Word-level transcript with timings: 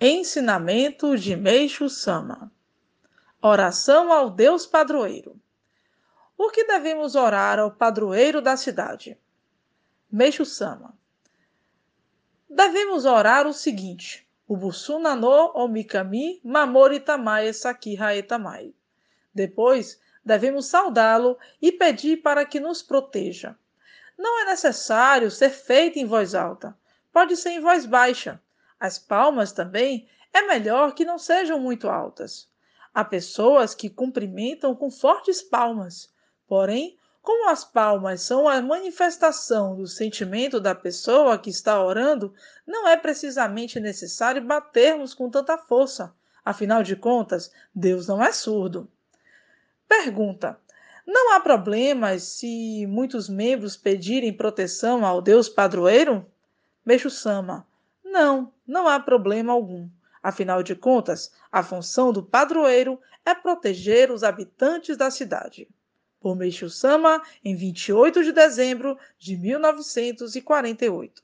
Ensinamento 0.00 1.18
de 1.18 1.34
Meixo 1.34 1.88
Sama 1.88 2.52
Oração 3.42 4.12
ao 4.12 4.30
Deus 4.30 4.64
Padroeiro 4.64 5.36
O 6.36 6.50
que 6.50 6.62
devemos 6.62 7.16
orar 7.16 7.58
ao 7.58 7.72
padroeiro 7.72 8.40
da 8.40 8.56
cidade? 8.56 9.18
Meixo 10.08 10.44
Sama 10.44 10.96
Devemos 12.48 13.06
orar 13.06 13.44
o 13.44 13.52
seguinte: 13.52 14.24
o 14.46 14.56
Busunano 14.56 15.50
Omikami 15.52 16.40
Mamori 16.44 17.00
Tamai 17.00 17.52
Saki 17.52 18.00
Haetamai. 18.00 18.72
Depois, 19.34 20.00
devemos 20.24 20.66
saudá-lo 20.66 21.36
e 21.60 21.72
pedir 21.72 22.18
para 22.18 22.46
que 22.46 22.60
nos 22.60 22.84
proteja. 22.84 23.58
Não 24.16 24.42
é 24.42 24.44
necessário 24.44 25.28
ser 25.28 25.50
feito 25.50 25.98
em 25.98 26.06
voz 26.06 26.36
alta, 26.36 26.78
pode 27.12 27.36
ser 27.36 27.50
em 27.50 27.60
voz 27.60 27.84
baixa 27.84 28.40
as 28.80 28.98
palmas 28.98 29.52
também 29.52 30.08
é 30.32 30.42
melhor 30.42 30.94
que 30.94 31.04
não 31.04 31.18
sejam 31.18 31.58
muito 31.58 31.88
altas. 31.88 32.48
Há 32.94 33.04
pessoas 33.04 33.74
que 33.74 33.90
cumprimentam 33.90 34.74
com 34.74 34.90
fortes 34.90 35.42
palmas, 35.42 36.12
porém, 36.46 36.98
como 37.20 37.50
as 37.50 37.64
palmas 37.64 38.22
são 38.22 38.48
a 38.48 38.62
manifestação 38.62 39.76
do 39.76 39.86
sentimento 39.86 40.58
da 40.58 40.74
pessoa 40.74 41.38
que 41.38 41.50
está 41.50 41.82
orando, 41.82 42.32
não 42.66 42.88
é 42.88 42.96
precisamente 42.96 43.78
necessário 43.78 44.42
batermos 44.42 45.12
com 45.12 45.28
tanta 45.28 45.58
força. 45.58 46.14
Afinal 46.44 46.82
de 46.82 46.96
contas, 46.96 47.52
Deus 47.74 48.06
não 48.06 48.22
é 48.22 48.32
surdo. 48.32 48.90
Pergunta: 49.86 50.58
Não 51.06 51.34
há 51.34 51.40
problemas 51.40 52.22
se 52.22 52.86
muitos 52.86 53.28
membros 53.28 53.76
pedirem 53.76 54.32
proteção 54.32 55.04
ao 55.04 55.20
Deus 55.20 55.48
padroeiro? 55.48 56.24
Meixo 56.86 57.10
Sama: 57.10 57.66
não, 58.10 58.52
não 58.66 58.88
há 58.88 58.98
problema 58.98 59.52
algum. 59.52 59.88
Afinal 60.22 60.62
de 60.62 60.74
contas, 60.74 61.32
a 61.50 61.62
função 61.62 62.12
do 62.12 62.22
padroeiro 62.22 63.00
é 63.24 63.34
proteger 63.34 64.10
os 64.10 64.24
habitantes 64.24 64.96
da 64.96 65.10
cidade. 65.10 65.68
Por 66.20 66.34
Meishu 66.34 66.68
Sama, 66.68 67.22
em 67.44 67.54
28 67.54 68.24
de 68.24 68.32
dezembro 68.32 68.98
de 69.18 69.36
1948. 69.36 71.22